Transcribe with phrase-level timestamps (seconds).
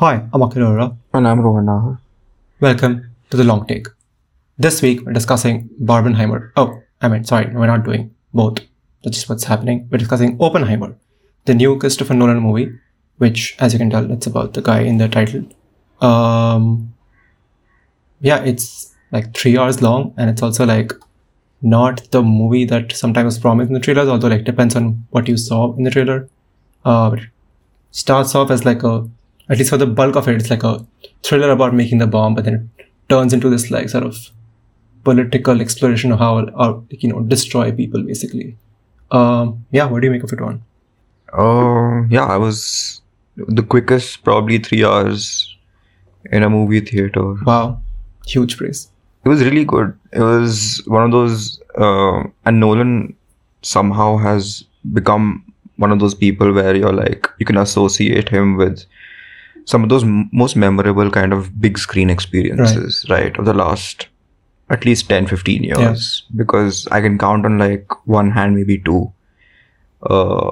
[0.00, 0.96] Hi, I'm Akhil Arora.
[1.12, 1.98] And I'm Rohan Naahar.
[2.58, 3.86] Welcome to The Long Take.
[4.56, 6.52] This week we're discussing Barbenheimer.
[6.56, 8.60] Oh, I mean, sorry, we're not doing both.
[9.04, 9.90] That's just what's happening.
[9.90, 10.96] We're discussing Oppenheimer,
[11.44, 12.72] the new Christopher Nolan movie,
[13.18, 15.44] which, as you can tell, it's about the guy in the title.
[16.00, 16.94] Um,
[18.22, 20.94] yeah, it's like three hours long, and it's also like
[21.60, 25.28] not the movie that sometimes is promised in the trailers, although like depends on what
[25.28, 26.26] you saw in the trailer.
[26.86, 27.28] Uh, it
[27.90, 29.06] starts off as like a,
[29.50, 30.84] at least for the bulk of it, it's like a
[31.22, 34.16] thriller about making the bomb, but then it turns into this like sort of
[35.04, 38.56] political exploration of how, how you know, destroy people basically.
[39.10, 40.62] Um, yeah, what do you make of it, Ron?
[41.32, 43.00] Uh, yeah, I was
[43.36, 45.56] the quickest, probably three hours
[46.30, 47.34] in a movie theater.
[47.44, 47.80] Wow,
[48.26, 48.88] huge praise.
[49.24, 49.98] It was really good.
[50.12, 53.16] It was one of those, uh, and Nolan
[53.62, 55.44] somehow has become
[55.76, 58.84] one of those people where you're like, you can associate him with
[59.70, 64.08] some of those m- most memorable kind of big screen experiences, right, of the last
[64.74, 66.24] at least 10 15 years.
[66.40, 69.00] Because i can count on like one hand maybe two.
[70.02, 70.50] Uh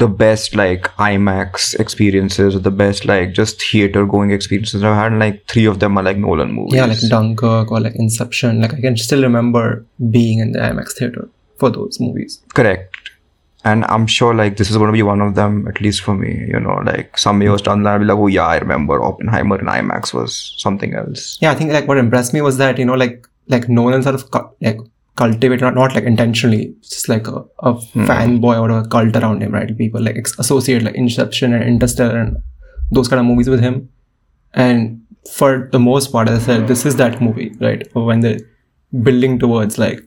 [0.00, 5.16] the best like imax experiences or the best like just theater going experiences i've had
[5.22, 6.74] like three of them are like nolan movies.
[6.80, 8.60] Yeah, like Dunkirk or like Inception.
[8.60, 9.84] Like I can still remember
[10.18, 12.40] being in the IMAX theater for those movies.
[12.54, 13.10] correct
[13.64, 16.14] and i'm sure like this is going to be one of them at least for
[16.14, 18.56] me you know like some years down the line i'll be like oh yeah i
[18.58, 22.56] remember oppenheimer and imax was something else Yeah, I think like what impressed me was
[22.58, 24.78] that you know like like Nolan sort of cu- like
[25.16, 27.74] cultivated not, not like intentionally, just like a, a
[28.08, 29.76] fanboy or a cult around him, right?
[29.76, 32.36] People like ex- associate like Inception and Interstellar and
[32.92, 33.88] those kind of movies with him.
[34.54, 37.86] And for the most part, as I said, this is that movie, right?
[37.94, 38.38] When they're
[39.02, 40.00] building towards like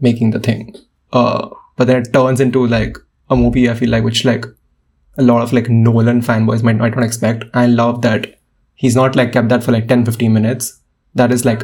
[0.00, 0.74] making the thing.
[1.12, 2.96] Uh, but then it turns into like
[3.30, 4.44] a movie, I feel like, which like
[5.18, 7.44] a lot of like Nolan fanboys might, might not expect.
[7.54, 8.38] I love that
[8.74, 10.80] he's not like kept that for like 10, 15 minutes.
[11.14, 11.62] That is like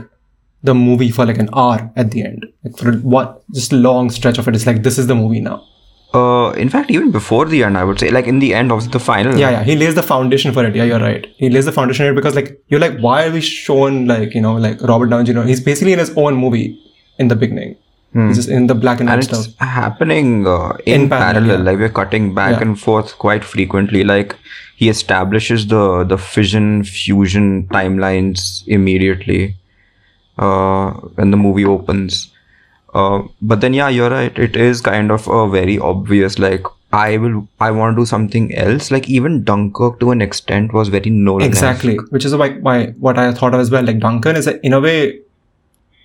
[0.63, 2.47] the movie for like an hour at the end.
[2.65, 4.55] Like for what just a long stretch of it.
[4.57, 5.65] It's like this is the movie now.
[6.19, 8.85] uh in fact even before the end i would say like in the end of
[8.93, 9.65] the final Yeah, yeah.
[9.71, 10.75] He lays the foundation for it.
[10.79, 11.27] Yeah, you're right.
[11.43, 14.35] He lays the foundation for it because like you're like, why are we shown like,
[14.39, 15.43] you know, like Robert Downey Jr.
[15.51, 16.65] He's basically in his own movie
[17.19, 17.77] in the beginning.
[18.15, 19.47] He's just in the black and white and stuff.
[19.47, 21.65] it's happening uh, in, In parallel, parallel, yeah.
[21.71, 22.63] like we're cutting back Yeah.
[22.63, 24.35] and forth quite frequently like
[24.77, 29.57] he establishes the the fission fusion timelines immediately
[30.39, 32.31] uh when the movie opens
[32.95, 37.17] uh but then yeah you're right it is kind of a very obvious like i
[37.19, 41.11] will i want to do something else like even dunkirk to an extent was very
[41.11, 41.97] Nolan Exactly.
[42.11, 43.83] Which is why, why what I thought of as well.
[43.85, 45.21] Like Dunkirk is a, in a way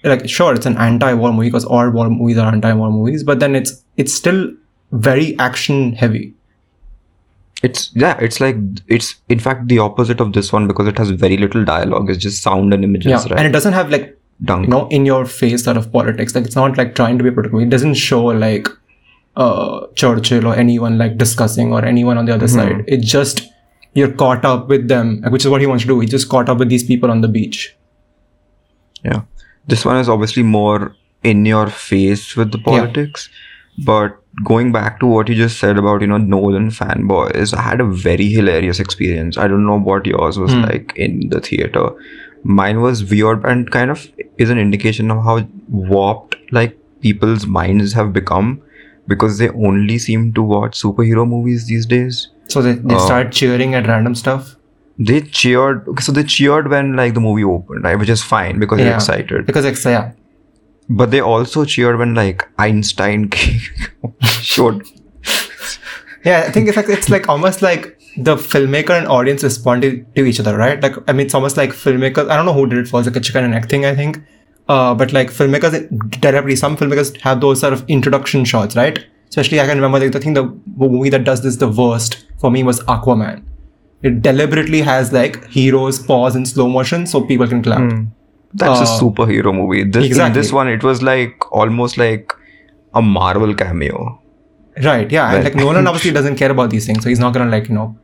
[0.04, 3.56] like sure it's an anti-war movie because all war movies are anti-war movies, but then
[3.56, 4.52] it's it's still
[4.92, 6.34] very action heavy.
[7.68, 8.58] it's yeah it's like
[8.96, 12.22] it's in fact the opposite of this one because it has very little dialogue it's
[12.24, 13.20] just sound and images Yeah.
[13.30, 14.08] right And it doesn't have like
[14.50, 14.68] Dunkirk.
[14.68, 17.32] you know in your face sort of politics like it's not like trying to be
[17.38, 18.68] political it doesn't show like
[19.46, 23.42] uh churchill or anyone like discussing or anyone on the other side it just
[24.02, 26.50] you're caught up with them which is what he wants to do he just caught
[26.56, 27.64] up with these people on the beach
[29.12, 29.22] Yeah.
[29.68, 33.30] This one is obviously more in your face with the politics.
[33.86, 37.82] But going back to what you just said about, you know, Nolan fanboys, I had
[37.82, 39.38] a very hilarious experience.
[39.38, 40.62] I don't know what yours was hmm.
[40.62, 41.90] like in the theater.
[42.44, 44.08] Mine was weird and kind of
[44.38, 48.62] is an indication of how warped like people's minds have become
[49.08, 52.30] because they only seem to watch superhero movies these days.
[52.50, 53.06] so they, they Oh.
[53.06, 54.56] start cheering at random stuff
[55.00, 57.98] They cheered okay, so they cheered when like the movie opened, right?
[57.98, 59.46] Which is fine because they're excited.
[59.46, 60.12] because it's yeah
[60.90, 63.32] But they also cheered when like Einstein
[64.42, 64.86] showed.
[66.24, 70.24] Yeah, I think it's like it's like almost like the filmmaker and audience responded to
[70.26, 70.82] each other, right?
[70.82, 72.30] Like I mean, it's almost like filmmakers.
[72.30, 74.20] I don't know who did it first, like a chicken and egg thing, I think.
[74.70, 75.90] Uh, but like filmmakers
[76.22, 79.04] directly, some filmmakers have those sort of introduction shots, right?
[79.30, 80.46] Especially, I can remember like I think the
[80.78, 83.44] movie that does this the worst for me was Aquaman.
[84.04, 87.84] It deliberately has like heroes pause in slow motion so people can clap.
[88.62, 89.84] That's a Uh, superhero movie.
[89.84, 90.42] This in exactly.
[90.42, 92.34] this one, it was like almost like
[92.94, 94.20] a Marvel cameo.
[94.84, 95.10] Right.
[95.12, 95.34] Yeah.
[95.34, 97.76] And like Nolan obviously doesn't care about these things, so he's not gonna like you
[97.76, 97.96] know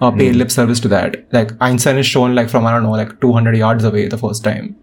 [0.00, 1.16] uh, pay lip service to that.
[1.32, 4.44] Like Einstein is shown like from I don't know like 200 yards away the first
[4.44, 4.76] time.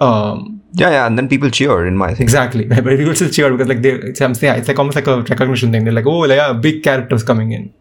[0.00, 0.60] Um.
[0.76, 2.22] Yeah, yeah, and then people cheered in my thing.
[2.22, 2.64] Exactly.
[2.68, 5.06] But people still cheer because like they it's, I'm saying, yeah, it's like almost like
[5.06, 5.84] a recognition thing.
[5.84, 7.72] They're like, oh, like, yeah, big characters coming in.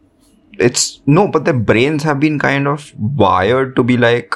[0.60, 4.36] It's no, but their brains have been kind of wired to be like.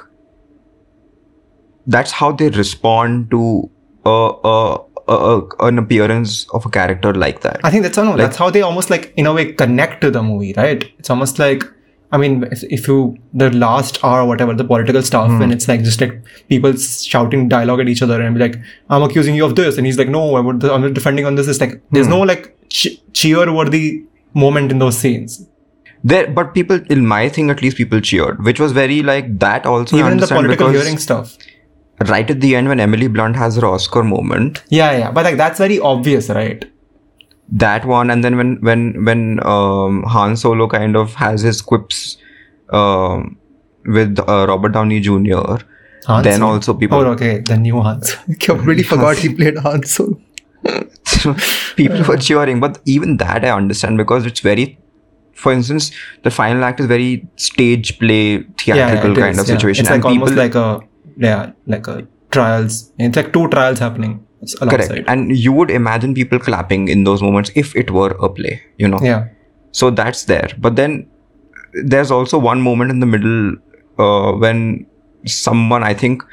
[1.86, 3.70] That's how they respond to
[4.06, 4.10] a,
[4.44, 4.78] a,
[5.08, 7.62] a, an appearance of a character like that.
[7.64, 10.02] I think that's I don't know, that's how they almost like in a way connect
[10.02, 10.84] to the movie, right?
[11.00, 11.64] It's almost like
[12.12, 15.42] I mean, if, if you the last hour or whatever the political stuff, Hmm.
[15.44, 18.56] and it's like just like people shouting dialogue at each other and be like,
[18.90, 20.40] "I'm accusing you of this," and he's like, "No, I
[20.74, 22.14] I'm defending on this." It's like there's Hmm.
[22.14, 24.04] no like ch- cheer-worthy
[24.34, 25.46] moment in those scenes.
[26.04, 29.66] There, but people, in my thing at least, people cheered, which was very like that.
[29.66, 31.38] Also, Even in the political hearing stuff.
[32.08, 35.38] right at the end when Emily Blunt has her Oscar moment, Yeah, yeah, but like
[35.38, 36.66] that's very obvious, right?
[37.50, 42.18] that one, and then when when when um, Han Solo kind of has his quips
[42.72, 43.38] um,
[43.86, 45.56] with uh, Robert Downey Jr.
[46.08, 46.52] Han then Solo.
[46.54, 48.16] also people Oh, okay, the new Hans.
[48.30, 50.20] I completely forgot he played Han Solo.
[51.78, 54.78] people were cheering but even that i understand because it's very
[55.44, 55.92] for instance
[56.24, 59.56] the final act is very stage play theatrical it kind is, of yeah.
[59.56, 60.80] situation It's like and almost people like a
[61.18, 62.92] yeah, like a trials.
[63.00, 64.26] It's like two trials happening
[64.62, 64.88] alongside.
[64.88, 68.62] correct and you would imagine people clapping in those moments if it were a play
[68.78, 69.28] you know yeah,
[69.72, 71.10] so that's there but then
[71.86, 73.56] there's also one moment in the middle
[73.98, 74.86] uh, when
[75.26, 76.24] someone i think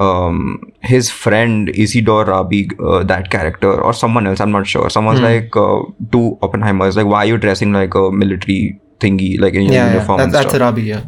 [0.00, 4.88] um, his friend Isidore Rabi, uh, that character, or someone else, I'm not sure.
[4.90, 5.24] Someone's Hmm.
[5.26, 5.80] like uh,
[6.12, 9.74] to Oppenheimer, is like, why are you dressing like a military thingy, like in your
[9.74, 9.92] yeah, yeah.
[9.94, 10.58] uniform That, and that's?
[10.66, 10.82] Rabi.
[10.82, 11.04] Yeah,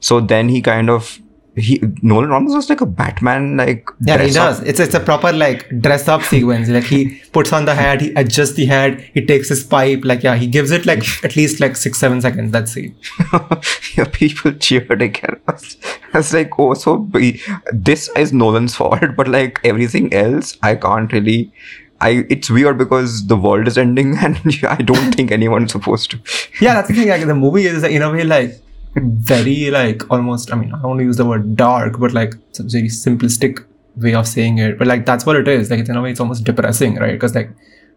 [0.00, 1.18] So then he kind of
[1.56, 4.58] he Nolan almost looks like a Batman, like yeah, he dress up.
[4.58, 4.60] does.
[4.68, 6.68] It's it's a proper like dress up sequence.
[6.68, 10.00] Like he puts on the hat, he adjusts the hat, he takes his pipe.
[10.04, 12.50] Like yeah, he gives it like at least like six seven seconds.
[12.50, 12.92] That's it.
[13.96, 15.40] yeah, people cheered again.
[15.46, 15.76] I was,
[16.12, 17.40] I was like, oh, so be-
[17.72, 21.52] this is Nolan's fault, but like everything else, I can't really.
[22.00, 24.36] I it's weird because the world is ending, and
[24.68, 26.18] I don't think anyone's supposed to.
[26.60, 27.08] Yeah, that's the thing.
[27.08, 28.60] Like the movie is in a way like
[28.96, 30.52] very like almost.
[30.52, 32.88] I mean, I don't want to use the word dark, but like it's a very
[32.88, 33.64] simplistic
[33.96, 34.78] way of saying it.
[34.78, 35.70] But like that's what it is.
[35.70, 37.12] Like it's in a way it's almost depressing, right?
[37.12, 37.50] Because like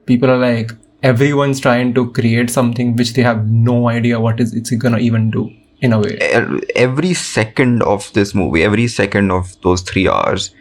[0.06, 0.72] people are like
[1.04, 5.30] everyone's trying to create something which they have no idea what is it's gonna even
[5.30, 5.52] do
[5.82, 6.18] in a way.
[6.76, 10.54] Every second of this movie, every second of those three hours,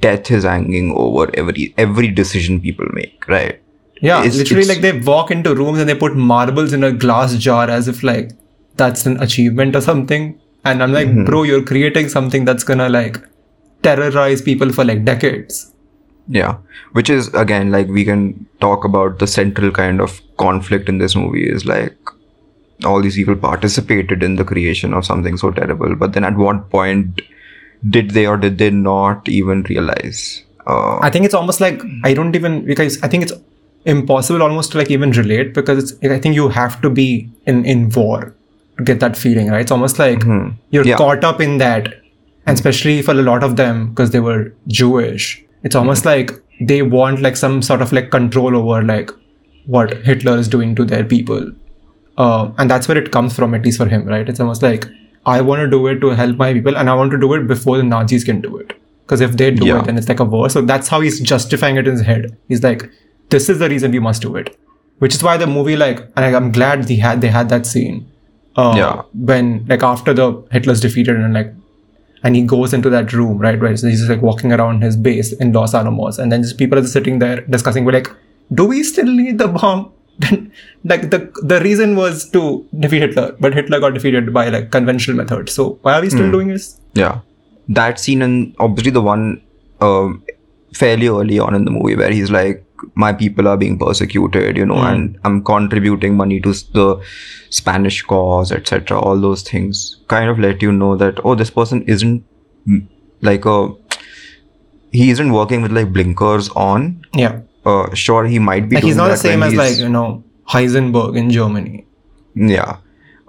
[0.00, 3.28] death is hanging over every every decision people make.
[3.28, 3.60] Right?
[4.00, 6.92] Yeah, It's- literally it's- like they walk into rooms and they put marbles in a
[6.92, 8.30] glass jar as if like
[8.76, 10.40] that's an achievement or something.
[10.64, 13.18] And I'm like, bro, you're creating something that's gonna like
[13.82, 15.72] terrorize people for like decades.
[16.28, 16.56] Yeah,
[16.92, 21.14] which is again like we can talk about the central kind of conflict in this
[21.14, 21.96] movie is like
[22.84, 26.68] all these people participated in the creation of something so terrible, but then at what
[26.70, 27.22] point
[27.88, 30.42] did they or did they not even realize?
[30.66, 33.32] Uh, I think it's almost like I don't even because I think it's
[33.84, 37.64] impossible almost to like even relate because it's I think you have to be in
[37.64, 38.34] in war
[38.84, 39.60] get that feeling, right?
[39.60, 40.56] It's almost like mm-hmm.
[40.70, 40.96] you're Yeah.
[40.96, 42.52] caught up in that, and mm-hmm.
[42.52, 46.32] especially for a lot of them because they were Jewish, it's almost mm-hmm.
[46.32, 49.10] like they want like some sort of like control over like
[49.66, 51.50] what Hitler is doing to their people,
[52.18, 54.28] uh, and that's where it comes from, at least for him, right?
[54.28, 54.86] It's almost like
[55.26, 57.46] I want to do it to help my people, and I want to do it
[57.46, 58.74] before the Nazis can do it.
[59.04, 59.78] Because if they do Yeah.
[59.78, 60.48] it, then it's like a war.
[60.50, 62.36] So that's how he's justifying it in his head.
[62.48, 62.90] He's like,
[63.30, 64.56] "This is the reason we must do it,"
[64.98, 68.06] which is why the movie, like, and I'm glad they had they had that scene.
[68.56, 69.02] Uh, Yeah.
[69.14, 71.52] When like after the Hitler's defeated and like,
[72.22, 73.60] and he goes into that room, right?
[73.60, 76.56] where So he's just like walking around his base in Los Alamos, and then just
[76.58, 77.84] people are just sitting there discussing.
[77.84, 78.10] We're like,
[78.52, 79.92] do we still need the bomb?
[80.84, 85.16] like the the reason was to defeat Hitler, but Hitler got defeated by like conventional
[85.18, 85.52] methods.
[85.52, 86.80] So why are we still doing this?
[86.94, 87.20] yeah,
[87.68, 89.42] that scene and obviously the one
[89.82, 90.22] um,
[90.72, 92.64] fairly early on in the movie where he's like,
[92.94, 97.00] "My people are being persecuted," you know, and I'm contributing money to the
[97.50, 98.98] Spanish cause, etc.
[99.00, 102.24] All those things kind of let you know that oh, this person isn't
[102.68, 102.86] mm,
[103.22, 103.68] like a
[104.92, 107.04] he isn't working with like blinkers on.
[107.14, 107.40] Yeah.
[107.64, 108.76] Uh, sure, he might be.
[108.76, 111.84] Like he's not the same as he's- like you know Heisenberg in Germany.
[112.48, 112.76] yeah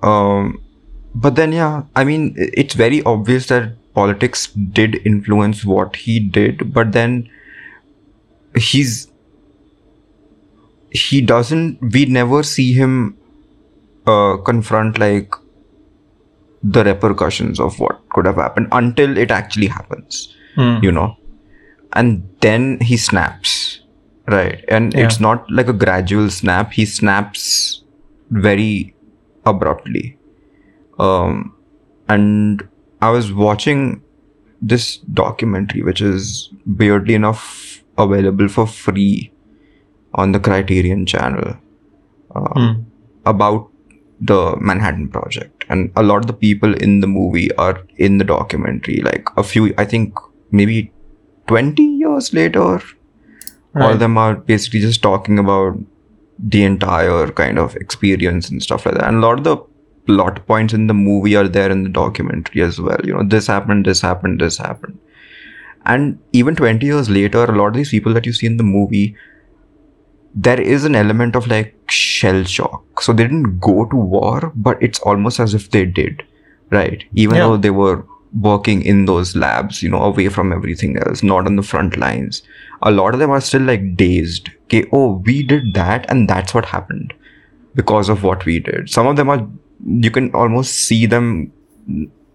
[0.03, 0.47] um
[1.15, 2.23] but then yeah i mean
[2.63, 4.41] it's very obvious that politics
[4.79, 7.13] did influence what he did but then
[8.55, 9.06] he's
[11.01, 12.93] he doesn't we never see him
[14.13, 15.33] uh confront like
[16.63, 20.77] the repercussions of what could have happened until it actually happens Hmm.
[20.81, 21.15] you know?
[21.93, 23.81] And then he snaps
[24.27, 24.63] right?
[24.77, 25.05] And Yeah.
[25.05, 26.71] it's not like a gradual snap.
[26.73, 27.83] He snaps
[28.31, 28.95] very
[29.45, 30.17] abruptly.
[30.99, 31.53] Um
[32.09, 32.67] and
[33.07, 34.01] i was watching
[34.73, 36.29] this documentary which is
[36.81, 37.43] weirdly enough
[38.05, 39.31] available for free
[40.17, 41.55] on the criterion channel
[42.35, 42.73] uh, Hmm.
[43.25, 43.69] about
[44.19, 48.23] the Manhattan Project, and a lot of the people in the movie are in the
[48.25, 49.01] documentary.
[49.01, 50.15] Like a few, I think
[50.51, 50.91] maybe
[51.47, 52.67] twenty years later,
[53.75, 55.77] all of them are basically just talking about
[56.39, 59.07] the entire kind of experience and stuff like that.
[59.07, 59.57] And a lot of the
[60.07, 62.99] plot points in the movie are there in the documentary as well.
[63.03, 64.97] You know, this happened, this happened, this happened.
[65.85, 68.63] And even 20 years later, a lot of these people that you see in the
[68.63, 69.15] movie,
[70.45, 73.01] there is an element of like shell shock.
[73.01, 76.23] So they didn't go to war, but it's almost as if they did,
[76.69, 77.03] right?
[77.15, 77.47] Even Yeah.
[77.47, 78.05] though they were
[78.47, 82.41] working in those labs, you know, away from everything else, not on the front lines.
[82.83, 84.51] A lot of them are still like dazed.
[84.65, 87.13] Okay, oh, we did that, and that's what happened
[87.81, 88.89] because of what we did.
[88.89, 89.39] Some of them are,
[90.07, 91.51] you can almost see them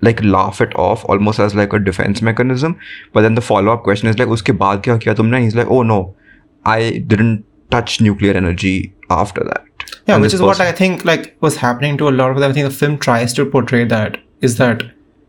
[0.00, 2.76] like laugh it off almost as like a defense mechanism.
[3.12, 5.40] But then the follow up question is like, uske baad kya kiya tumne?
[5.42, 6.16] He's like, oh no,
[6.64, 9.64] I didn't touch nuclear energy after that.
[10.06, 12.50] Yeah, And which is what I think like was happening to a lot of them.
[12.50, 14.82] I think the film tries to portray that is that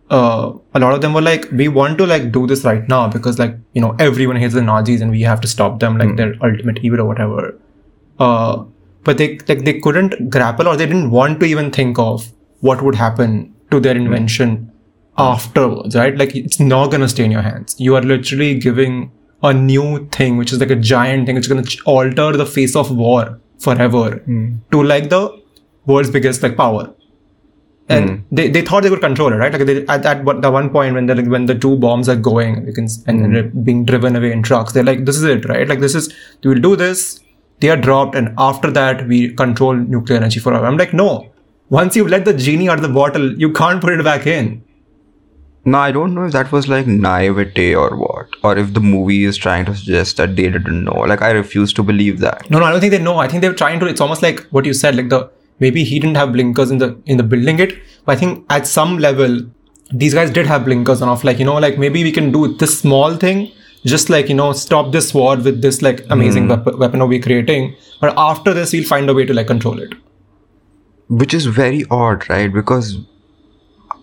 [0.10, 3.08] uh, a lot of them were like, we want to like do this right now
[3.08, 6.16] because like you know everyone hates the Nazis and we have to stop them like
[6.18, 7.60] their ultimate evil or whatever.
[8.20, 8.64] Uh,
[9.04, 12.82] but they like they couldn't grapple or they didn't want to even think of what
[12.82, 14.72] would happen to their invention
[15.18, 16.18] afterwards, right?
[16.18, 17.76] Like it's not gonna stay in your hands.
[17.80, 19.12] You are literally giving
[19.44, 22.46] a new thing, which is like a giant thing, which is gonna ch- alter the
[22.46, 24.56] face of war forever hmm.
[24.72, 25.42] to like the
[25.86, 26.94] world's biggest like power.
[27.90, 28.36] And hmm.
[28.36, 29.52] they, they thought they could control it, right?
[29.52, 32.08] Like they, at that one- the one point when the like, when the two bombs
[32.08, 33.34] are going, you can and hmm.
[33.34, 35.68] they're being driven away in trucks, they're like, this is it, right?
[35.68, 37.20] Like this is we will do this.
[37.60, 40.66] They are dropped, and after that we control nuclear energy forever.
[40.66, 41.30] I'm like, no.
[41.70, 44.64] Once you let the genie out of the bottle, you can't put it back in.
[45.66, 49.24] No, I don't know if that was like naivete or what, or if the movie
[49.24, 51.00] is trying to suggest that they didn't know.
[51.12, 52.50] Like, I refuse to believe that.
[52.50, 53.18] No, no, I don't think they know.
[53.18, 53.88] I think they're trying to.
[53.88, 54.96] It's almost like what you said.
[54.96, 58.20] Like the maybe he didn't have blinkers in the in the building it, but I
[58.20, 59.42] think at some level
[59.92, 61.10] these guys did have blinkers on.
[61.10, 63.52] Off like you know, like maybe we can do this small thing,
[63.86, 67.76] just like you know, stop this war with this like amazing wep- weapon we're creating.
[68.02, 69.94] But after this, we'll find a way to like control it.
[71.08, 72.52] Which is very odd, right?
[72.52, 72.98] Because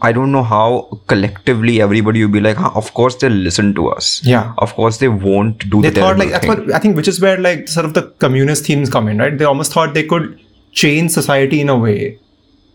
[0.02, 3.88] I don't know how collectively everybody will be like, huh, of course they'll listen to
[3.88, 4.24] us.
[4.24, 4.54] Yeah.
[4.58, 6.66] Of course they won't do They the thought like that's thing.
[6.66, 9.36] what I think, which is where like sort of the communist themes come in, right?
[9.36, 10.40] They almost thought they could
[10.72, 12.18] change society in a way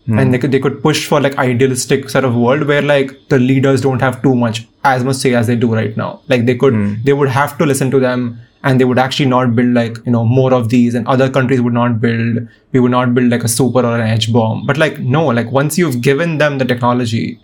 [0.06, 0.18] hmm.
[0.18, 3.38] and they could they could push for like idealistic sort of world where like the
[3.38, 6.54] leaders don't have too much as much say as they do right now like they
[6.54, 6.94] could hmm.
[7.04, 10.12] they would have to listen to them and they would actually not build like you
[10.12, 12.38] know more of these and other countries would not build
[12.72, 14.66] we would not build like a super or an H-bomb.
[14.66, 17.40] But like no like once you've given them the technology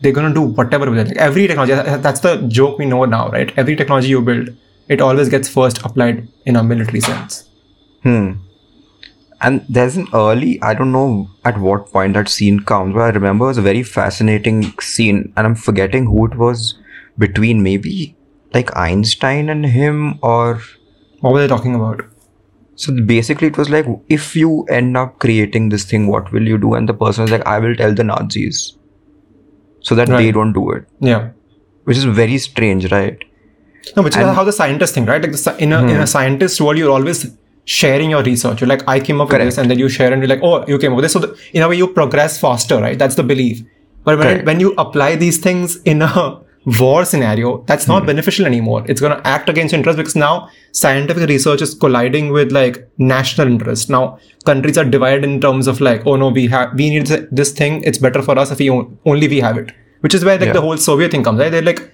[0.00, 1.08] they're gonna do whatever with it.
[1.08, 1.74] Like every technology
[2.06, 3.52] that's the joke we know now right?
[3.56, 4.48] Every technology you build
[4.88, 7.48] it always gets first applied in a military sense.
[8.02, 8.32] Hmm.
[9.40, 13.08] And there's an early, I don't know at what point that scene comes, but I
[13.10, 16.78] remember it was a very fascinating scene, and I'm forgetting who it was
[17.18, 18.14] between maybe
[18.54, 20.60] like Einstein and him, or
[21.20, 22.04] what were they talking about
[22.74, 26.56] so basically it was like, if you end up creating this thing, what will you
[26.58, 26.72] do?
[26.74, 28.76] And the person was like, I will tell the Nazis
[29.80, 31.30] so that they don't do it, yeah
[31.84, 33.22] which is very strange, right?
[33.96, 35.20] No, which is how the scientists think, right?
[35.20, 36.04] Like the, in a in a hmm.
[36.04, 38.60] scientist world, you're always sharing your research.
[38.60, 40.64] You're like, I came up with this, and then you share, and you're like, oh,
[40.66, 41.12] you came up with this.
[41.12, 42.98] So the, in a way, you progress faster, right?
[42.98, 43.62] That's the belief.
[44.04, 44.46] But when Correct.
[44.46, 48.06] when you apply these things in a war scenario, that's not hmm.
[48.06, 48.84] beneficial anymore.
[48.88, 53.48] It's going to act against interest because now scientific research is colliding with like national
[53.48, 53.90] interest.
[53.90, 57.52] Now countries are divided in terms of like, oh no, we have we need this
[57.52, 57.82] thing.
[57.82, 59.72] It's better for us if we own, only we have it.
[60.00, 60.52] Which is where like Yeah.
[60.52, 61.50] the whole Soviet thing comes, right?
[61.50, 61.90] They're like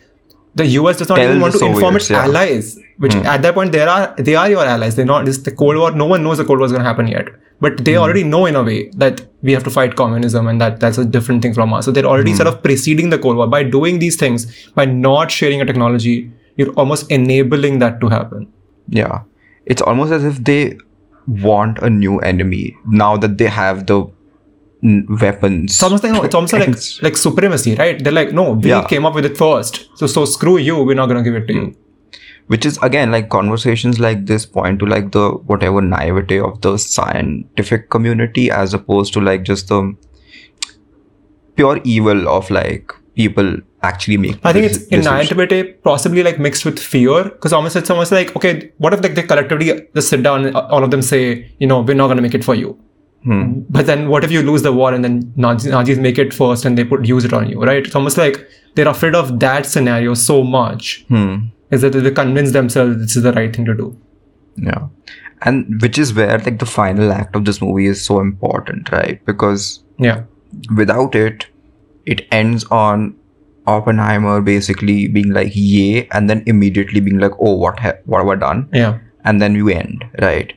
[0.55, 2.25] the US does not Tell even want to inform its yeah.
[2.25, 3.27] allies, which hmm.
[3.27, 4.97] at that point they are they are your allies.
[4.97, 5.91] They're not this the Cold War.
[5.93, 7.29] No one knows the Cold War is going to happen yet,
[7.61, 10.81] but they already know in a way that we have to fight communism and that
[10.81, 11.85] that's a different thing from us.
[11.85, 15.31] So they're already sort of preceding the Cold War by doing these things by not
[15.31, 16.31] sharing a technology.
[16.57, 18.53] You're almost enabling that to happen.
[18.88, 19.23] Yeah.
[19.67, 20.79] It's almost as if they
[21.27, 24.07] want a new enemy now that they have the
[24.83, 25.73] mm, weapons.
[25.73, 26.69] It's almost like no, it's almost like
[27.03, 28.03] like supremacy, right?
[28.03, 28.85] They're like, no, we Yeah.
[28.87, 30.83] came up with it first, so so screw you.
[30.83, 31.77] We're not going to give it to you.
[32.49, 36.76] Which is again like conversations like this point to like the whatever naivety of the
[36.76, 39.81] scientific community as opposed to like just the
[41.57, 45.07] pure evil of like people actually make I think it's decisions.
[45.07, 49.02] in naivete, possibly like mixed with fear, because almost it's almost like, okay, what if
[49.02, 52.09] like they collectively just sit down and all of them say, you know, we're not
[52.09, 52.78] gonna make it for you.
[53.25, 53.61] Hmm.
[53.69, 56.64] But then what if you lose the war and then Nazis, Nazis make it first
[56.64, 57.85] and they put use it on you, right?
[57.85, 61.37] It's almost like they're afraid of that scenario so much Hmm.
[61.71, 63.97] Is that they convince themselves this is the right thing to do.
[64.57, 64.89] Yeah.
[65.43, 69.25] And which is where like the final act of this movie is so important, right?
[69.25, 70.23] Because Yeah.
[70.77, 71.47] without it,
[72.07, 73.15] it ends on
[73.67, 78.29] Oppenheimer basically being like, yay, and then immediately being like, oh, what, ha- what have
[78.29, 78.69] I done?
[78.73, 78.99] Yeah.
[79.25, 80.53] And then you end, right?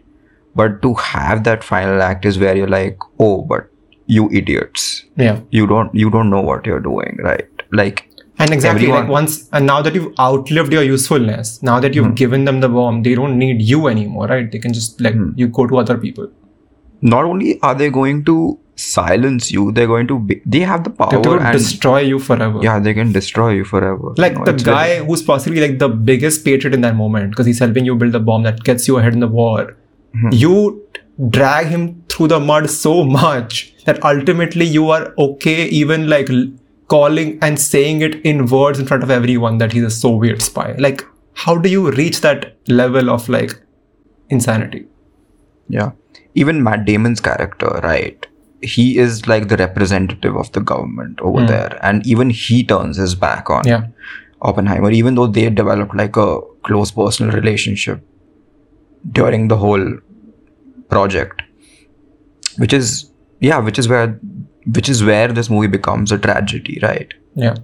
[0.55, 3.67] But to have that final act is where you're like, oh, but
[4.07, 5.39] you idiots Yeah.
[5.51, 8.09] you don't you don't know what you're doing right like
[8.43, 12.13] And exactly Everyone- like once and now that you've outlived your usefulness, now that you've
[12.21, 14.51] given them the bomb, they don't need you anymore, right?
[14.55, 15.31] They can just like Hmm.
[15.43, 16.29] you go to other people.
[17.11, 18.33] not only are they going to
[18.81, 22.59] silence you they're going to be, they have the power will and destroy you forever.
[22.65, 25.89] yeah they can destroy you forever Like you know, the guy who's possibly like the
[26.11, 28.99] biggest patriot in that moment because he's helping you build the bomb that gets you
[29.01, 29.57] ahead in the war.
[30.19, 30.29] Hmm.
[30.43, 30.53] You
[31.39, 36.29] drag him through the mud so much that ultimately you are okay even like
[36.93, 40.73] calling and saying it in words in front of everyone that he's a Soviet spy.
[40.87, 43.59] Like how do you reach that level of like
[44.29, 44.85] insanity?
[45.69, 45.91] Yeah.
[46.35, 48.27] Even Matt Damon's character, right?
[48.61, 51.47] He is like the representative of the government over hmm.
[51.47, 51.79] there.
[51.81, 53.87] And even he turns his back on Yeah.
[54.41, 58.03] Oppenheimer, even though they developed like a close personal relationship
[59.11, 59.97] during the whole
[60.89, 61.41] project.
[62.57, 64.19] Which is yeah, which is where
[64.65, 67.13] which is where this movie becomes a tragedy, right?
[67.35, 67.55] Yeah.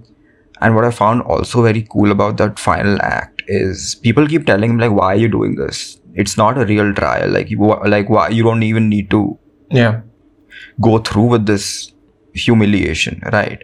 [0.60, 4.70] And what I found also very cool about that final act is people keep telling
[4.70, 6.00] him like, "Why are you doing this?
[6.14, 7.30] It's not a real trial.
[7.30, 9.38] Like, you like why you don't even need to
[9.70, 10.00] Yeah.
[10.80, 11.92] go through with this
[12.34, 13.62] humiliation, right?"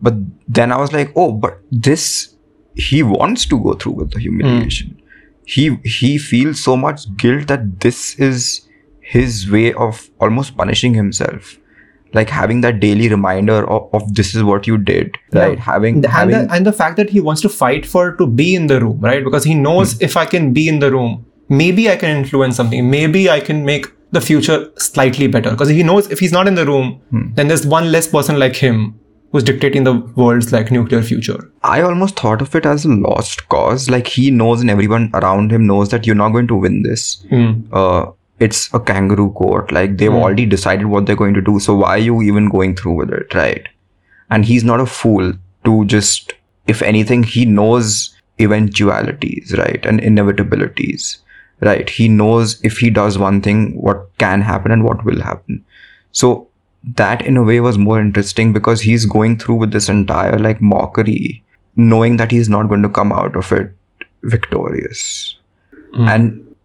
[0.00, 0.14] But
[0.48, 2.36] then I was like, "Oh, but this
[2.74, 4.28] he wants to go through with the hmm.
[4.28, 4.96] humiliation.
[5.44, 8.62] He he feels so much guilt that this is
[9.00, 11.58] his way of almost punishing himself."
[12.14, 15.40] Like having that daily reminder of, of this is what you did, Yeah.
[15.46, 15.58] right?
[15.58, 18.54] Having And, having the, and the fact that he wants to fight for to be
[18.54, 19.22] in the room, right?
[19.24, 22.88] Because he knows if I can be in the room, maybe I can influence something.
[22.90, 25.50] Maybe I can make the future slightly better.
[25.50, 27.00] Because he knows if he's not in the room,
[27.34, 28.98] then there's one less person like him
[29.32, 31.50] who's dictating the world's like nuclear future.
[31.64, 33.90] I almost thought of it as a lost cause.
[33.90, 37.24] Like he knows and everyone around him knows that you're not going to win this.
[37.30, 37.62] Hmm.
[37.72, 38.12] Uh,
[38.44, 39.72] it's a kangaroo court.
[39.72, 40.22] Like they've hmm.
[40.22, 41.58] already decided what they're going to do.
[41.58, 43.68] So why are you even going through with it, right?
[44.30, 45.32] And he's not a fool
[45.64, 46.34] to just,
[46.66, 49.84] if anything, he knows eventualities, right?
[49.86, 51.18] And inevitabilities,
[51.60, 51.88] right?
[51.88, 55.64] He knows if he does one thing, what can happen and what will happen.
[56.12, 56.48] So
[56.96, 60.60] that in a way was more interesting because he's going through with this entire like
[60.60, 61.42] mockery,
[61.76, 63.72] knowing that he's not going to come out of it
[64.22, 65.36] victorious.
[65.94, 66.08] Hmm.
[66.08, 66.56] And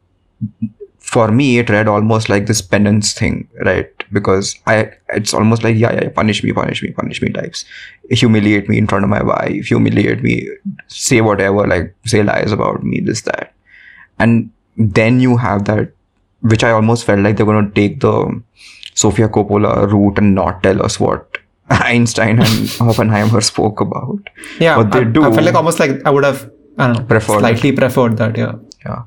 [1.09, 3.89] for me, it read almost like this penance thing, right?
[4.17, 7.65] Because I, it's almost like, yeah, yeah, punish me, punish me, punish me types.
[8.09, 10.47] Humiliate me in front of my wife, humiliate me,
[10.87, 13.53] say whatever, like say lies about me, this, that.
[14.19, 15.91] And then you have that,
[16.41, 18.41] which I almost felt like they're going to take the
[18.93, 21.37] Sofia Coppola route and not tell us what
[21.69, 24.19] Einstein and Oppenheimer spoke about.
[24.59, 25.23] Yeah, But they I, do.
[25.23, 27.39] I felt like almost like I would have, I don't know, Preferred.
[27.39, 28.37] slightly preferred that.
[28.37, 28.53] Yeah.
[28.85, 29.03] Yeah.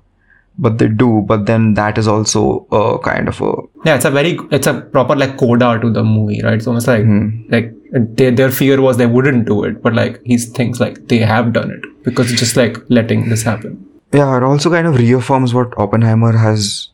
[0.58, 3.52] But they do, but then that is also a kind of a
[3.84, 6.50] Yeah, it's a very, it's a proper like coda to the movie, right?
[6.50, 7.52] So It's almost like, Mm-hmm.
[7.52, 7.72] like
[8.16, 11.52] they, their fear was they wouldn't do it, but like he thinks like they have
[11.54, 13.72] done it because it's just like letting this happen.
[14.12, 16.88] yeah it also kind of reaffirms what oppenheimer has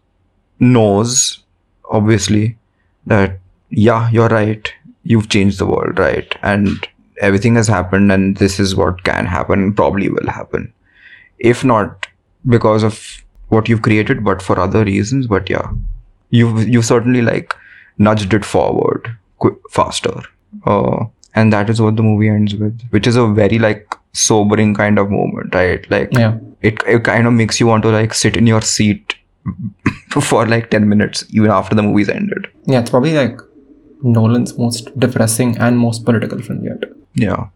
[0.60, 1.42] knows
[1.90, 2.56] obviously
[3.06, 3.38] that
[3.70, 4.72] yeah you're right
[5.04, 6.88] you've changed the world right and
[7.20, 10.72] everything has happened and this is what can happen probably will happen
[11.38, 12.06] if not
[12.56, 13.00] because of
[13.48, 15.70] what you've created but for other reasons but yeah.
[16.30, 17.54] You've you certainly like
[17.98, 19.08] nudged it forward
[19.40, 20.20] qu- faster.
[20.66, 24.74] Uh, and that is what the movie ends with which is a very like sobering
[24.74, 25.90] kind of moment right?
[25.90, 26.36] Like Yeah.
[26.62, 29.14] it, it kind of makes you want to like sit in your seat
[30.10, 32.46] for like 10 minutes even after the movie's ended.
[32.66, 33.40] Yeah, it's probably like
[34.02, 36.84] Nolan's most depressing and most political film yet.
[37.14, 37.46] yeah.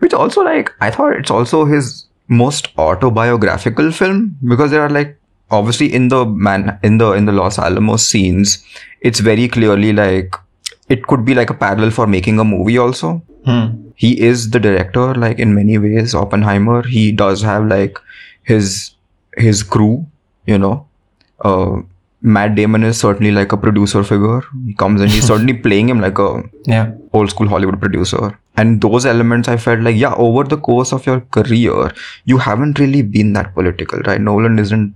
[0.00, 5.16] Which also like i thought it's also his most autobiographical film because there are like
[5.50, 8.52] obviously in the man in the in the los alamos scenes
[9.00, 10.36] it's very clearly like
[10.88, 13.22] it could be like a parallel for making a movie also.
[13.44, 13.66] Hmm.
[13.96, 16.14] he is the director like in many ways.
[16.14, 17.98] Oppenheimer he does have like
[18.42, 18.94] his
[19.36, 20.06] his crew
[20.46, 20.86] you know.
[21.44, 21.80] Uh
[22.22, 24.42] matt damon is certainly like a producer figure.
[24.66, 26.92] He comes in he's certainly playing him like a Yeah.
[27.12, 31.06] old school hollywood producer and those elements i felt like yeah over the course of
[31.06, 31.90] your career
[32.24, 34.94] you haven't really been that political right nolan isn't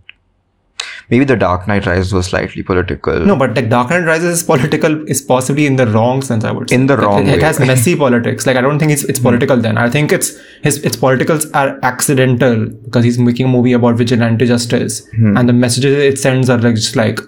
[1.11, 4.43] maybe the dark knight rises was slightly political No, but like Dark Knight Rises is
[4.43, 6.77] political is possibly in the wrong sense, I would say.
[6.77, 7.43] In the wrong it, it way.
[7.43, 8.47] has messy politics.
[8.47, 9.25] Like I don't think it's it's hmm.
[9.25, 9.79] political then.
[9.79, 14.47] I think it's his its politicals are accidental because he's making a movie about vigilante
[14.47, 15.07] justice.
[15.09, 15.37] Hmm.
[15.37, 17.21] And the messages it sends are like just like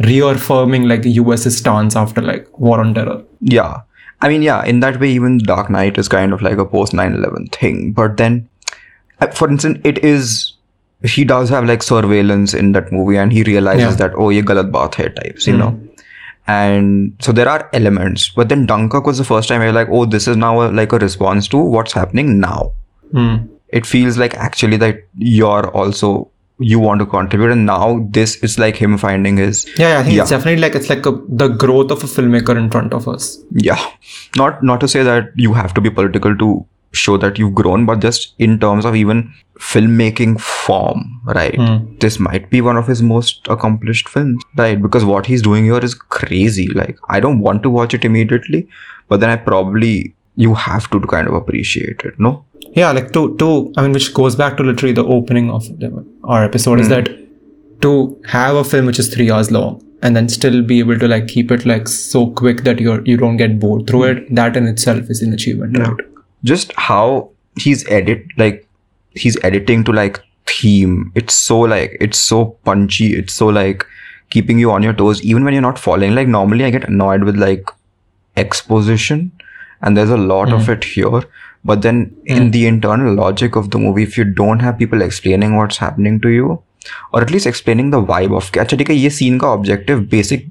[0.00, 3.22] reaffirming like the US's stance after like war on terror.
[3.40, 3.80] yeah
[4.22, 6.92] i mean yeah in that way even dark knight is kind of like a post
[7.02, 8.48] 9-11 thing but then
[9.20, 10.34] uh, for instance it is
[11.14, 13.94] he does have like surveillance in that movie and he realizes Yeah.
[14.08, 15.70] that oh ye galat baat hai types you know
[16.48, 19.88] and so there are elements but then dunkirk was the first time i was like
[19.90, 22.72] oh this is now a, like a response to what's happening now
[23.12, 23.34] Hmm.
[23.68, 26.28] it feels like actually that you're also
[26.62, 30.02] you want to contribute and now this is like him finding his Yeah, yeah, I
[30.04, 33.08] think it's definitely like it's like a, the growth of a filmmaker in front of
[33.08, 33.38] us.
[33.52, 33.80] yeah.
[34.36, 36.50] Not not to say that you have to be political to
[37.00, 41.54] show that you've grown but just in terms of even filmmaking form right?
[41.56, 41.76] Hmm.
[42.00, 44.80] this might be one of his most accomplished films right?
[44.80, 46.66] Because what he's doing here is crazy.
[46.68, 48.68] Like i don't want to watch it immediately
[49.08, 52.44] but then i probably you have to kind of appreciate it no
[52.74, 56.04] Yeah, like to to I mean, which goes back to literally the opening of the,
[56.24, 56.94] our episode is hmm.
[56.94, 57.10] that
[57.82, 61.08] to have a film which is three hours long and then still be able to
[61.08, 64.26] like keep it like so quick that you're you don't get bored through it.
[64.28, 64.34] Hmm.
[64.34, 65.96] That in itself is an achievement, right?
[66.44, 68.66] just how he's edit like
[69.12, 71.12] he's editing to like theme.
[71.14, 73.14] It's so like it's so punchy.
[73.14, 73.86] It's so like
[74.32, 77.24] keeping you on your toes even when you're not following like normally i get annoyed
[77.28, 77.72] with like
[78.42, 79.30] exposition
[79.82, 80.72] and there's a lot of hmm.
[80.72, 81.22] it here
[81.63, 85.55] but then in the internal logic of the movie if you don't have people explaining
[85.57, 86.61] what's happening to you
[87.13, 90.45] or at least explaining the vibe of अच्छा ठीक है ये scene का objective basic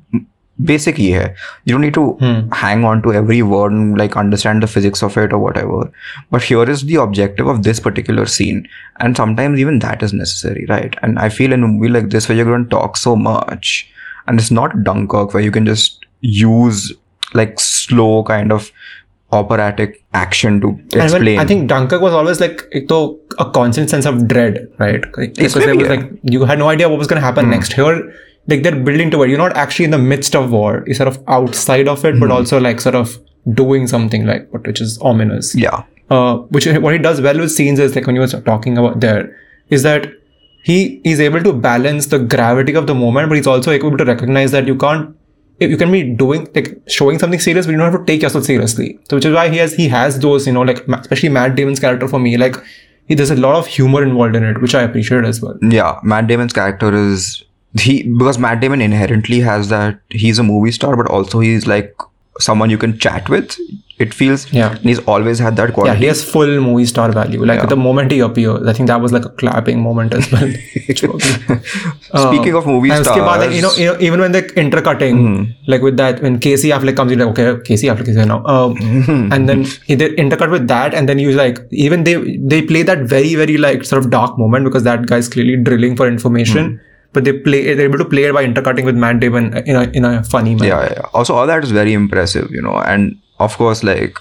[0.70, 1.24] basic ही है
[1.64, 2.04] you don't need to
[2.58, 5.80] hang on to every word and like understand the physics of it or whatever
[6.30, 8.62] but here is the objective of this particular scene
[9.00, 12.28] and sometimes even that is necessary right and i feel in a movie like this
[12.28, 13.74] where you're going to talk so much
[14.26, 16.92] and it's not dunkirk where you can just use
[17.34, 18.70] like slow kind of
[19.31, 21.39] operatic action to explain.
[21.39, 25.03] I think Dunkirk was always like a constant sense of dread, right?
[25.17, 25.95] Like, because there was yeah.
[25.95, 27.51] like you had no idea what was going to happen mm.
[27.51, 27.73] next.
[27.73, 28.13] Here,
[28.47, 29.29] like they're building to it.
[29.29, 30.83] You're not actually in the midst of war.
[30.85, 32.19] You're sort of outside of it, mm.
[32.19, 32.33] but hmm.
[32.33, 33.17] also like sort of
[33.53, 35.55] doing something like which is ominous.
[35.55, 35.83] Yeah.
[36.09, 38.99] Uh, which what he does well with scenes is like when you were talking about
[38.99, 39.37] there
[39.69, 40.11] is that
[40.63, 44.05] he is able to balance the gravity of the moment, but he's also able to
[44.05, 45.15] recognize that you can't
[45.61, 48.45] you can be doing like showing something serious, but you don't have to take yourself
[48.45, 48.97] seriously.
[49.09, 51.79] So, which is why he has he has those you know like especially Matt Damon's
[51.79, 52.55] character for me like
[53.07, 55.57] he there's a lot of humor involved in it, which I appreciate as well.
[55.77, 57.43] yeah matt damon's character is
[57.79, 61.93] he because matt damon inherently has that he's a movie star but also he's like
[62.39, 63.57] someone you can chat with.
[63.99, 64.77] It feels yeah.
[64.77, 65.93] he's always had that quality.
[65.93, 67.45] Yeah, he has full movie star value.
[67.45, 67.65] Like yeah.
[67.67, 70.49] the moment he appears, I think that was like a clapping moment as well.
[72.31, 75.17] Speaking uh, of movie um, stars, baad, you, know, you know, even when they're intercutting,
[75.17, 75.51] mm-hmm.
[75.67, 78.43] like with that, when Casey Affleck comes in, like okay, Casey Affleck is here now,
[78.45, 79.31] um, mm-hmm.
[79.31, 82.81] and then he, they intercut with that, and then you like even they they play
[82.81, 86.69] that very very like sort of dark moment because that guy's clearly drilling for information.
[86.69, 89.75] Mm-hmm but they play they're able to play it by intercutting with Matt Damon in
[89.75, 90.67] a in a funny manner.
[90.71, 94.19] yeah, yeah also all that is very impressive you know and of course like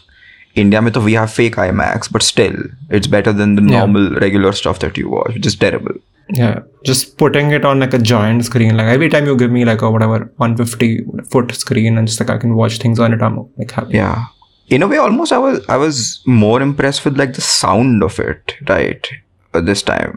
[0.62, 2.57] india mein we have fake imax but still
[2.98, 5.98] it's better than the normal regular stuff that you watch which is terrible
[6.38, 8.76] Yeah, just putting it on like a giant screen.
[8.81, 10.88] Like every time you give me like a whatever 150
[11.33, 13.96] foot screen and just like I can watch things on it, I'm like happy.
[14.00, 14.20] yeah
[14.76, 15.96] in a way almost i was i was
[16.42, 19.11] more impressed with like the sound of it right
[19.55, 20.12] uh, this time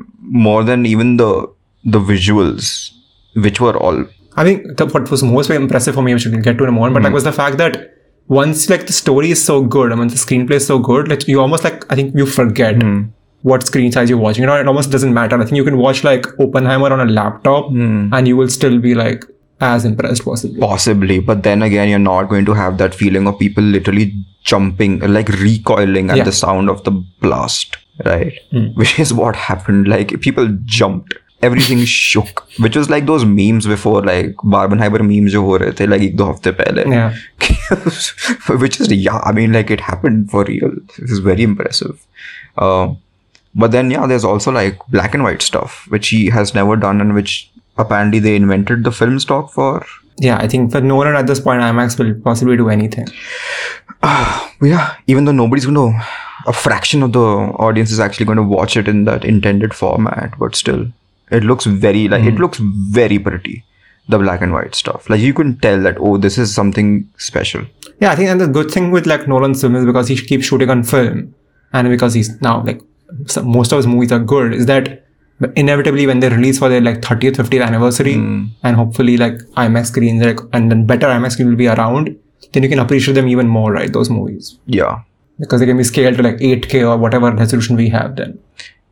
[0.45, 1.31] more than even the
[1.83, 2.91] the visuals
[3.35, 6.41] which were all I think the, what was most impressive for me, which we can
[6.41, 7.15] get to in a moment, but like hmm.
[7.15, 7.93] was the fact that
[8.27, 11.27] once like the story is so good, I mean the screenplay is so good, like
[11.27, 13.03] you almost like I think you forget hmm.
[13.43, 14.41] what screen size you're watching.
[14.41, 15.39] You know, it almost doesn't matter.
[15.39, 18.11] I think you can watch like Oppenheimer on a laptop hmm.
[18.11, 19.23] and you will still be like
[19.61, 20.59] as impressed possibly.
[20.59, 24.99] possibly but then again you're not going to have that feeling of people literally jumping
[24.99, 26.23] like recoiling at Yeah.
[26.23, 26.91] the sound of the
[27.21, 28.33] blast right
[28.75, 31.13] which is what happened like people jumped
[31.47, 35.87] everything shook which was like those memes before like barbenheimer memes jo ho rahe the
[35.93, 36.83] like ek do hafte pehle.
[36.95, 38.57] Yeah.
[38.65, 40.75] which is yeah i mean like it happened for real.
[40.97, 41.95] This is very impressive.
[42.57, 42.93] Uh,
[43.63, 47.01] but then yeah there's also like black and white stuff which he has never done
[47.05, 47.35] and which
[47.77, 49.85] apparently they invented the film stock for.
[50.17, 53.07] Yeah, I think for Nolan at this point, IMAX will possibly do anything.
[53.99, 56.05] But yeah, even though nobody's going to,
[56.45, 60.37] a fraction of the audience is actually going to watch it in that intended format,
[60.37, 60.87] but still,
[61.31, 62.41] it looks very like it hmm.
[62.41, 63.65] looks very pretty.
[64.09, 67.65] The black and white stuff, like you can tell that oh, this is something special.
[68.01, 70.45] Yeah, I think and the good thing with like Nolan's film is because he keeps
[70.45, 71.33] shooting on film,
[71.71, 72.81] and because he's now like
[73.43, 75.05] most of his movies are good, is that
[75.55, 78.47] inevitably when they release for their like 30th, 50th anniversary, hmm.
[78.63, 82.19] and hopefully like IMAX screens like and then better IMAX screen will be around,
[82.51, 83.93] then you can appreciate them even more, right?
[83.93, 85.03] Those movies Yeah,
[85.39, 88.39] because they can be scaled to like 8K or whatever resolution we have then.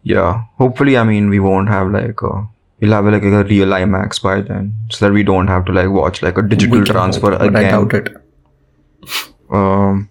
[0.04, 0.44] Yeah.
[0.58, 2.48] Hopefully, I mean, we won't have like a.
[2.80, 5.90] We'll have like a real IMAX by then, so that we don't have to like
[5.90, 8.10] watch like a digital transfer hope, but I doubt it.
[9.52, 10.10] Um,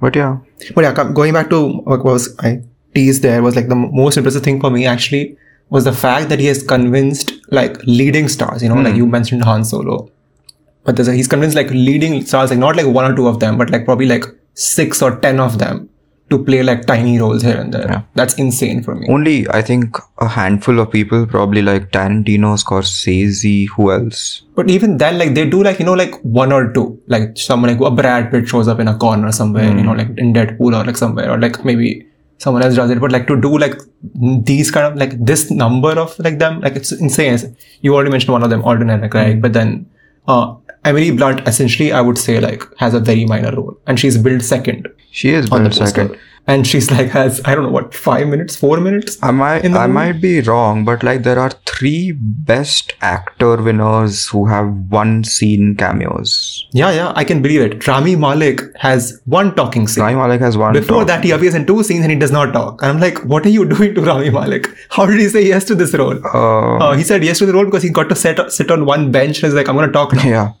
[0.00, 0.38] but yeah,
[0.74, 2.62] But yeah, going back to what was I
[2.94, 5.36] teased there was like the most impressive thing for me actually
[5.68, 9.44] was the fact that he has convinced like leading stars, you know, like you mentioned
[9.44, 10.10] Han Solo,
[10.84, 13.40] but there's a, he's convinced like leading stars, like not like one or two of
[13.40, 15.89] them, but like probably like six or ten of them
[16.30, 17.86] to play like tiny roles here and there.
[17.88, 18.02] Yeah.
[18.14, 19.06] That's insane for me.
[19.10, 24.42] Only I think a handful of people, probably like Tarantino, Scorsese, who else?
[24.54, 27.70] But even then, like they do like you know like one or two, like someone
[27.72, 30.80] like a Brad Pitt shows up in a corner somewhere, you know, like in Deadpool
[30.80, 32.06] or like somewhere, or like maybe
[32.38, 33.00] someone else does it.
[33.00, 33.74] But like to do like
[34.44, 37.56] these kind of like this number of like them, like it's insane.
[37.80, 39.40] You already mentioned one of them, Alden Ehrenreich, right?
[39.40, 39.90] But then
[40.28, 44.16] uh, Emily Blunt essentially, I would say like has a very minor role, and she's
[44.16, 45.86] billed second She is on the poster.
[45.86, 46.18] second.
[46.46, 49.18] And she's like has I don't know what five minutes, four minutes.
[49.22, 49.92] I might I movie?
[49.92, 55.76] might be wrong, but like there are three best actor winners who have one scene
[55.76, 56.66] cameos.
[56.72, 57.86] Yeah, yeah, I can believe it.
[57.86, 60.02] Rami Malek has one talking scene.
[60.02, 60.72] Rami Malek has one.
[60.72, 61.06] Before talk.
[61.08, 62.82] that, he appears in two scenes and he does not talk.
[62.82, 64.66] And I'm like, what are you doing to Rami Malek?
[64.90, 66.18] How did he say yes to this role?
[66.26, 68.86] Uh, Uh, he said yes to the role because he got to sit, sit on
[68.86, 70.26] one bench and he's like, I'm going to talk now.
[70.36, 70.52] yeah.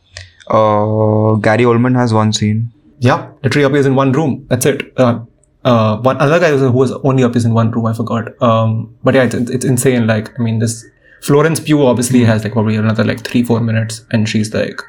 [0.48, 2.70] Uh, Gary Oldman has one scene.
[3.00, 4.46] Yeah, literally appears in one room.
[4.48, 4.92] That's it.
[4.96, 5.20] Uh,
[5.64, 8.40] uh, one other guy who was only appears in one room, I forgot.
[8.42, 10.06] Um, but yeah, it's, it's insane.
[10.06, 10.84] Like, I mean, this
[11.22, 14.80] Florence Pugh obviously has like probably another like three, four minutes and she's like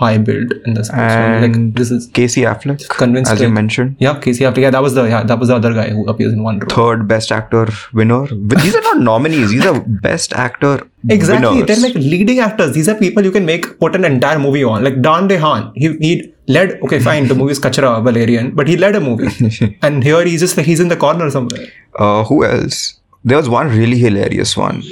[0.00, 0.88] high build in this.
[0.92, 1.08] movie.
[1.16, 3.30] So, like, And this is Casey Affleck, convinced.
[3.32, 3.96] as you like- mentioned.
[4.06, 4.62] Yeah, Casey Affleck.
[4.66, 6.68] Yeah, that was the yeah, that was the other guy who appears in one room.
[6.78, 7.66] Third best actor
[8.00, 8.22] winner.
[8.52, 9.50] But These are not nominees.
[9.56, 10.72] These are best actor
[11.18, 11.48] Exactly.
[11.60, 11.66] winners.
[11.68, 12.72] They're like leading actors.
[12.78, 14.82] These are people you can make put an entire movie on.
[14.88, 15.70] Like Dane DeHaan.
[15.76, 16.12] He he
[16.58, 19.78] led okay, fine, the movie is Kachara Valerian, but he led a movie.
[19.82, 21.66] and here he's just like he's in the corner somewhere.
[21.98, 22.82] Uh, who else?
[23.24, 24.82] There was one really hilarious one.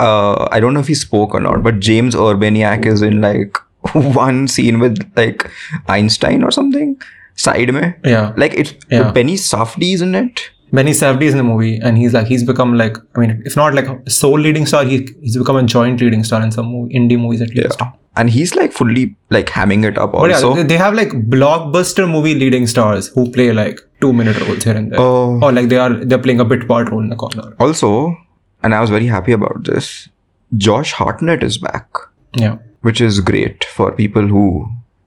[0.00, 3.58] Uh, I don't know if he spoke or not, but James Urbaniak is in like
[3.92, 5.50] one scene with like
[5.88, 7.00] Einstein or something.
[7.36, 7.94] Side me.
[8.04, 8.32] Yeah.
[8.36, 9.10] Like it's Yeah.
[9.12, 10.50] Benny Safdie is in it.
[10.72, 13.56] Benny Safdie is in the movie and he's like he's become like I mean if
[13.56, 16.66] not like a sole leading star, he he's become a joint leading star in some
[16.66, 17.76] movie, indie movies at least.
[17.80, 17.92] Yeah.
[18.16, 20.22] And he's like fully like hamming it up Also.
[20.22, 20.62] But yeah, also.
[20.62, 24.92] they have like blockbuster movie leading stars who play like two minute roles here and
[24.92, 25.00] there.
[25.00, 25.40] Oh.
[25.42, 27.54] Or like they are they're playing a bit part role in the corner.
[27.58, 28.16] Also,
[28.62, 30.08] and I was very happy about this.
[30.56, 31.88] Josh Hartnett is back,
[32.34, 32.58] Yeah.
[32.84, 34.44] Which is great for people who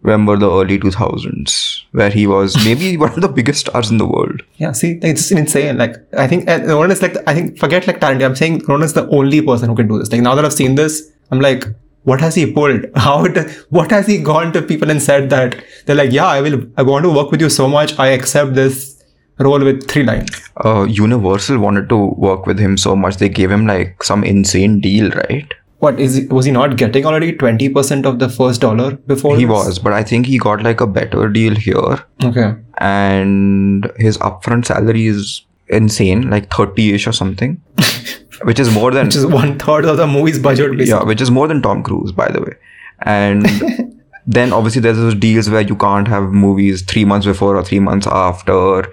[0.02, 1.56] remember the early 2000s,
[1.92, 4.42] where he was maybe one of the biggest stars in the world.
[4.58, 5.78] Yeah, see, it's insane.
[5.78, 8.26] Like, I think uh, Nolan is like, I think, forget like Tarantino.
[8.26, 10.12] I'm saying Nolan is the only person who can do this.
[10.12, 11.66] Like, now that I've seen this, I'm like,
[12.04, 12.86] what has he pulled?
[12.96, 13.38] How, it,
[13.70, 16.84] what has he gone to people and said that they're like, yeah, I will, I
[16.84, 17.98] want to work with you so much.
[18.00, 19.04] I accept this
[19.40, 20.30] role with three lines.
[20.66, 24.80] uh, Universal wanted to work with him so much they gave him like some insane
[24.80, 25.54] deal, right?
[25.80, 29.36] What is, he- was he not getting already 20% of the first dollar before?
[29.38, 29.52] He this?
[29.52, 32.56] was, but I think he got like a better deal here, Okay.
[32.80, 37.62] and his upfront salary is insane, like 30 ish or something,
[38.44, 40.72] which is more than Which is one third of the movie's budget.
[40.72, 40.86] Basically.
[40.90, 42.54] yeah, which is more than Tom Cruise, by the way.
[43.02, 43.46] And
[44.26, 47.80] then obviously there's those deals where you can't have movies three months before or three
[47.80, 48.92] months after.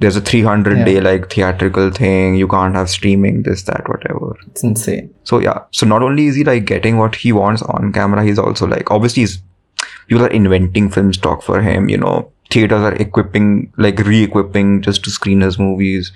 [0.00, 2.34] There's a 300 day like theatrical thing.
[2.34, 4.36] You can't have streaming, this, that, whatever.
[4.48, 5.14] It's insane.
[5.24, 5.64] So yeah.
[5.72, 8.90] So not only is he like getting what he wants on camera, he's also like
[8.90, 9.42] obviously he's
[10.08, 11.88] people are inventing film stock for him.
[11.88, 16.12] You know, theaters are equipping like re-equipping just to screen his movies.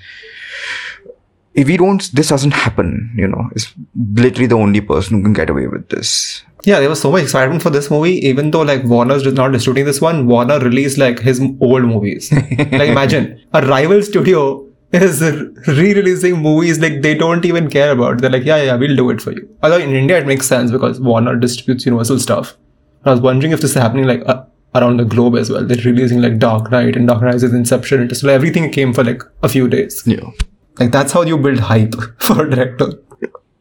[1.55, 3.14] If we don't, this doesn't happen.
[3.16, 3.73] You know, it's
[4.14, 6.42] literally the only person who can get away with this.
[6.66, 9.53] Yeah, there was so much excitement for this movie, even though like Warner's just not
[9.53, 10.27] distributing this one.
[10.27, 12.33] Warner released like his old movies.
[12.59, 15.20] like imagine a rival studio is
[15.66, 18.20] re-releasing movies like they don't even care about.
[18.20, 19.48] They're like, yeah, yeah, we'll do it for you.
[19.62, 22.57] Although in India it makes sense because Warner distributes Universal stuff.
[23.05, 25.64] I was wondering if this is happening like uh, around the globe as well.
[25.64, 28.09] They're releasing like Dark Knight and Dark Knight is Inception.
[28.09, 30.03] Just like everything came for like a few days.
[30.07, 30.31] Yeah.
[30.79, 32.92] Like that's how you build hype for a director.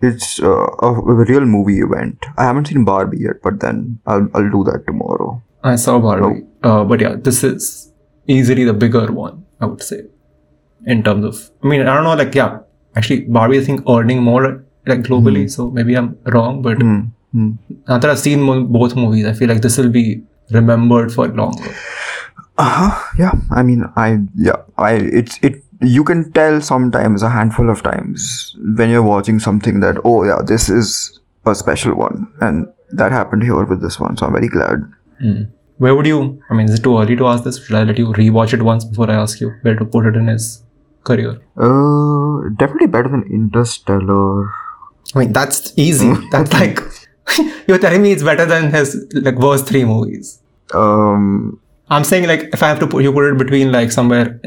[0.09, 2.25] It's uh, a, a real movie event.
[2.37, 5.29] I haven't seen Barbie yet, but then I'll I'll do that tomorrow.
[5.63, 6.41] I saw Barbie.
[6.71, 7.67] Uh, but yeah, this is
[8.27, 10.01] easily the bigger one, I would say.
[10.93, 12.59] In terms of, I mean, I don't know, like, yeah,
[12.97, 14.41] actually, Barbie, I think, earning more,
[14.85, 16.99] like, globally, so maybe I'm wrong, but Hmm.
[17.35, 17.51] Hmm.
[17.87, 20.03] now that I've seen mo- both movies, I feel like this will be
[20.57, 21.71] remembered for longer.
[22.57, 22.91] Uh-huh.
[23.17, 23.31] Yeah.
[23.51, 24.57] I mean, I yeah.
[24.77, 25.63] I it's it.
[25.81, 30.41] You can tell sometimes a handful of times when you're watching something that oh yeah,
[30.45, 34.17] this is a special one, and that happened here with this one.
[34.17, 34.83] So I'm very glad.
[35.77, 37.63] Where would you, I mean, is it too early to ask this?
[37.63, 40.15] Should I let you rewatch it once before I ask you where to put it
[40.15, 40.63] in his
[41.03, 41.41] career?
[41.57, 44.49] Uh, definitely better than Interstellar.
[45.15, 46.13] I mean, that's easy.
[46.31, 46.79] That's like,
[47.67, 50.41] you're telling me it's better than his, like, worst three movies.
[50.73, 51.59] Um,
[51.89, 54.39] I'm saying like if I have to put you put it between like somewhere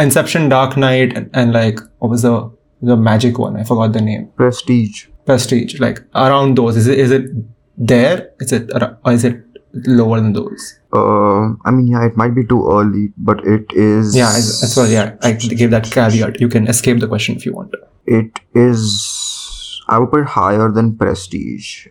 [0.00, 2.50] Inception, Dark Knight, and, and like what was the
[2.82, 3.56] the magic one?
[3.56, 4.28] I forgot the name.
[4.36, 5.06] Prestige.
[5.26, 5.78] Prestige.
[5.80, 6.76] Like around those.
[6.76, 7.30] Is it is it
[7.76, 8.30] there?
[8.40, 10.78] Is it or is it lower than those?
[10.92, 14.16] Uh, I mean, yeah, it might be too early, but it is.
[14.16, 14.88] Yeah, as, well.
[14.88, 16.40] Yeah, I gave that caveat.
[16.40, 17.74] You can escape the question if you want.
[18.06, 19.80] It is.
[19.88, 21.88] I would put higher than Prestige.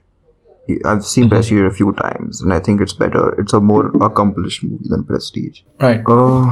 [0.85, 1.35] I've seen Mm-hmm.
[1.35, 3.23] Prestige a few times, and I think it's better.
[3.41, 5.61] It's a more accomplished movie than Prestige.
[5.79, 6.01] Right.
[6.07, 6.43] Uh,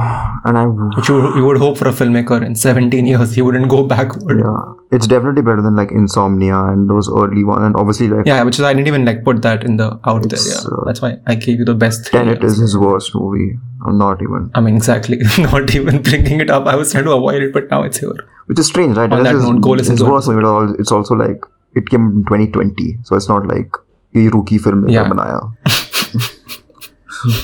[0.44, 0.64] and I.
[0.96, 4.38] Which you, you would hope for a filmmaker in 17 years, he wouldn't go backward.
[4.40, 8.42] Yeah, it's definitely better than like Insomnia and those early ones, and obviously like Yeah,
[8.42, 10.38] which is I didn't even like put that in the out there.
[10.48, 12.06] Yeah, uh, that's why I gave you the best.
[12.06, 13.50] Tenet is his worst movie.
[13.86, 15.18] I'm not even, I mean, exactly.
[15.38, 16.66] Not even bringing it up.
[16.66, 18.16] I was trying to avoid it, but now it's here.
[18.46, 19.04] which is strange, right?
[19.04, 20.10] On Tenet that is note, go listen his to it.
[20.10, 20.74] worst movie.
[20.80, 21.40] It's also like
[21.74, 23.70] it came in 2020, so it's not like
[24.15, 25.09] ये rookie film में Yeah.
[25.13, 25.39] बनाया.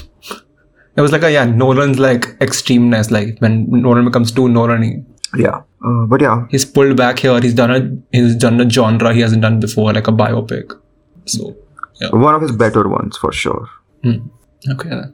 [0.97, 3.09] It was like a yeah, Nolan's like extremeness.
[3.11, 4.83] Like when Nolan becomes too Nolan,
[5.37, 7.39] Yeah, uh, but yeah, he's pulled back here.
[7.39, 7.79] He's done a
[8.17, 10.73] he's done a genre he hasn't done before, like a biopic.
[11.25, 11.55] So
[12.25, 13.67] one of his better ones for sure.
[14.05, 15.13] okay, then.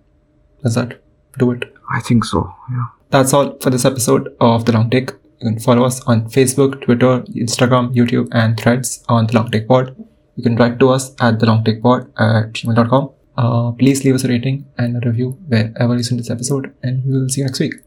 [0.64, 0.96] that's that.
[1.38, 1.66] Do it.
[1.92, 2.42] I think so.
[2.72, 2.86] Yeah.
[3.12, 5.12] That's all for this episode of The Long Take.
[5.42, 7.14] You can follow us on Facebook, Twitter,
[7.46, 9.96] Instagram, YouTube, and threads on The Long Take Pod.
[10.41, 13.11] You can write to us at thelongtakepod at gmail.com.
[13.37, 16.75] Uh, please leave us a rating and a review wherever you listen to this episode,
[16.83, 17.75] and we will see you next week.